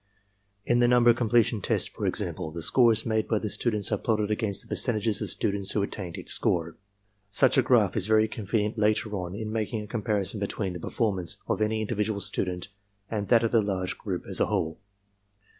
In 0.65 0.79
the 0.79 0.87
number 0.87 1.13
completion 1.13 1.61
test, 1.61 1.89
for 1.91 2.07
example, 2.07 2.49
the 2.49 2.63
scores 2.63 3.05
made 3.05 3.27
by 3.27 3.37
the 3.37 3.51
students 3.51 3.91
are 3.91 3.99
plotted 3.99 4.31
against 4.31 4.63
the 4.63 4.67
percentages 4.67 5.21
of 5.21 5.29
students 5.29 5.73
who 5.73 5.83
attained 5.83 6.17
each 6.17 6.31
score. 6.31 6.75
Such 7.29 7.55
a 7.55 7.61
graph 7.61 7.95
is 7.95 8.07
very 8.07 8.27
convenient 8.27 8.79
later 8.79 9.13
on 9.15 9.35
in 9.35 9.51
making 9.51 9.83
a 9.83 9.85
comparison 9.85 10.39
between 10.39 10.73
the 10.73 10.79
performance 10.79 11.37
of 11.47 11.61
any 11.61 11.81
in 11.81 11.87
dividual 11.87 12.19
student 12.19 12.69
and 13.11 13.27
that 13.27 13.43
of 13.43 13.51
the 13.51 13.61
large 13.61 13.95
group 13.99 14.25
as 14.27 14.39
a 14.39 14.47
whole. 14.47 14.79